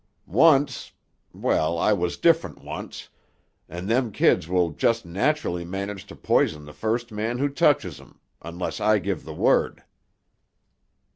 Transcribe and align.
Once—well, 0.25 1.77
I 1.77 1.93
was 1.93 2.17
different 2.17 2.59
once—and 2.63 3.87
them 3.87 4.11
kids 4.11 4.47
will 4.47 4.71
just 4.71 5.05
nacherlly 5.05 5.63
manage 5.63 6.07
to 6.07 6.15
poison 6.15 6.65
the 6.65 6.73
first 6.73 7.11
man 7.11 7.37
who 7.37 7.47
touches 7.49 8.01
'em—unless 8.01 8.79
I 8.79 8.97
give 8.97 9.25
the 9.25 9.35
word." 9.35 9.83